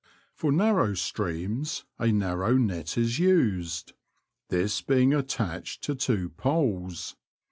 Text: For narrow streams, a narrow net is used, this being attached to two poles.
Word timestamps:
For 0.33 0.51
narrow 0.51 0.95
streams, 0.95 1.85
a 1.99 2.07
narrow 2.11 2.53
net 2.57 2.97
is 2.97 3.19
used, 3.19 3.93
this 4.49 4.81
being 4.81 5.13
attached 5.13 5.83
to 5.83 5.93
two 5.93 6.29
poles. 6.37 7.15